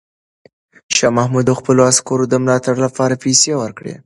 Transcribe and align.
شاه 0.95 1.13
محمود 1.17 1.45
د 1.47 1.51
خپلو 1.59 1.81
عسکرو 1.91 2.25
د 2.29 2.33
ملاتړ 2.43 2.75
لپاره 2.85 3.21
پیسې 3.23 3.51
ورکړې. 3.61 3.93